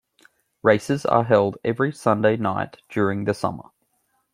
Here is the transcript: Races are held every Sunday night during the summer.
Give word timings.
Races 0.63 1.05
are 1.05 1.25
held 1.25 1.59
every 1.63 1.91
Sunday 1.93 2.35
night 2.35 2.77
during 2.89 3.25
the 3.25 3.35
summer. 3.35 3.69